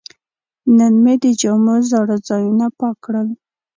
[0.77, 3.27] نن مې د جامو زاړه ځایونه پاک کړل.